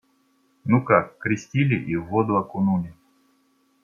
[0.65, 2.91] Ну как, крестили и в воду окунули.